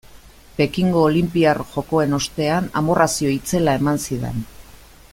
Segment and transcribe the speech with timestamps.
[0.59, 4.43] Pekingo olinpiar jokoen ostean amorrazio itzela eman zidan.